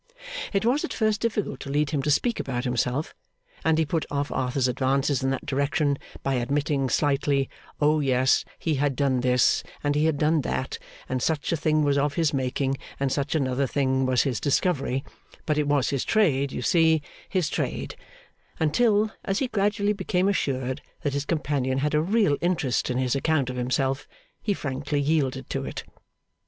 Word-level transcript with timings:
It 0.51 0.65
was 0.65 0.83
at 0.83 0.93
first 0.95 1.21
difficult 1.21 1.59
to 1.59 1.69
lead 1.69 1.91
him 1.91 2.01
to 2.01 2.09
speak 2.09 2.39
about 2.39 2.63
himself, 2.63 3.13
and 3.63 3.77
he 3.77 3.85
put 3.85 4.03
off 4.09 4.31
Arthur's 4.31 4.67
advances 4.67 5.21
in 5.21 5.29
that 5.29 5.45
direction 5.45 5.95
by 6.23 6.33
admitting 6.33 6.89
slightly, 6.89 7.51
oh 7.79 7.99
yes, 7.99 8.43
he 8.57 8.73
had 8.81 8.95
done 8.95 9.19
this, 9.19 9.61
and 9.83 9.93
he 9.93 10.05
had 10.05 10.17
done 10.17 10.41
that, 10.41 10.79
and 11.07 11.21
such 11.21 11.51
a 11.51 11.55
thing 11.55 11.83
was 11.83 11.99
of 11.99 12.15
his 12.15 12.33
making, 12.33 12.79
and 12.99 13.11
such 13.11 13.35
another 13.35 13.67
thing 13.67 14.07
was 14.07 14.23
his 14.23 14.39
discovery, 14.39 15.03
but 15.45 15.59
it 15.59 15.67
was 15.67 15.91
his 15.91 16.03
trade, 16.03 16.51
you 16.51 16.63
see, 16.63 17.03
his 17.29 17.47
trade; 17.47 17.95
until, 18.59 19.11
as 19.23 19.37
he 19.37 19.47
gradually 19.47 19.93
became 19.93 20.27
assured 20.27 20.81
that 21.03 21.13
his 21.13 21.25
companion 21.25 21.77
had 21.77 21.93
a 21.93 22.01
real 22.01 22.37
interest 22.41 22.89
in 22.89 22.97
his 22.97 23.13
account 23.15 23.51
of 23.51 23.55
himself, 23.55 24.07
he 24.41 24.51
frankly 24.55 24.99
yielded 24.99 25.47
to 25.47 25.63
it. 25.63 25.83